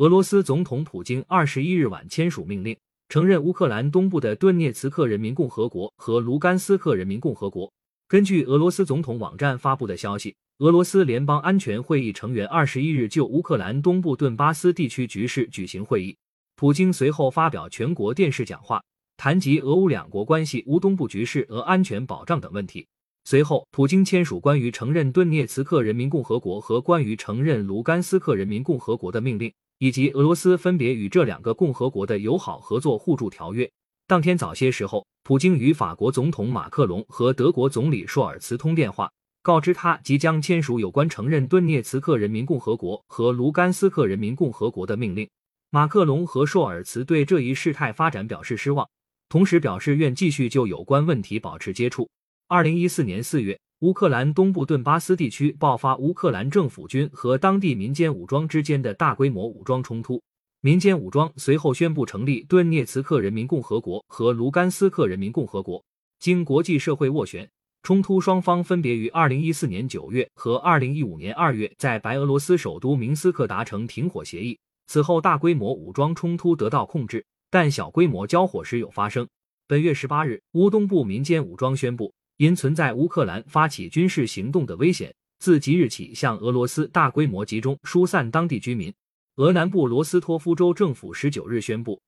[0.00, 2.74] 俄罗斯总统普京二十一日晚签署命令，
[3.10, 7.70] 承认乌克兰东部的顿涅茨克人民共和国和卢甘斯克人民共和国。
[8.08, 16.16] 根据俄罗斯总统网站发布的消息，俄罗斯联邦安全会议成员二十一日就乌克兰东部顿巴斯地区局势举行会议。
[16.56, 18.82] 普京随后发表全国电视讲话，
[19.18, 22.86] 谈及俄乌两国关系、乌东部局势、俄安全保障等问题。
[23.24, 29.52] 随后，普京签署关于承认顿涅茨克人民共和国和关于承认卢甘斯克人民共和国的命令。
[29.80, 33.68] 以及俄罗斯分别与这两个共和国的友好合作互助条约。
[34.06, 39.10] 当天早些时候，普京与法国总统马克龙和德国总理舒尔茨通电话，
[39.42, 45.26] 告知他即将签署有关承认顿涅茨克人民共和国和卢甘斯克人民共和国的命令。
[45.70, 48.86] 马克龙和舒尔茨对这一事态发展表示失望，
[49.30, 52.10] 同时表示愿继续就有关问题保持接触。
[52.48, 53.58] 二零一四年四月。
[53.80, 60.22] 乌克兰东部顿巴斯地区爆发乌克兰政府军和当地民间武装之间的大规模武装冲突，
[60.60, 65.82] 民间武装随后宣布成立顿涅茨克人民共和国和卢甘斯克人民共和国。
[66.18, 67.48] 经国际社会斡旋，
[67.82, 74.58] 冲突双方分别于二零一四年九月和二零一五年二月在白俄罗斯首都明斯克达成停火协议。
[74.88, 79.26] 此后，大规模武装冲突得到控制，但小规模交火时有发生。
[79.66, 82.12] 本月十八日，乌东部民间武装宣布。
[82.40, 88.90] 因存在乌克兰发起军事行动的危险，自即日起向俄罗斯大规模集中疏散当地居民。
[89.36, 92.00] 俄南部罗斯托夫州政府十九日宣布，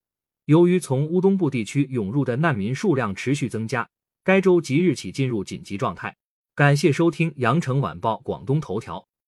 [0.46, 3.86] 由于从乌东部地区涌入的难民数量持续增加，
[4.24, 6.16] 该州即日起进入紧急状态。
[6.54, 9.06] 感谢收听羊城晚报广东头条。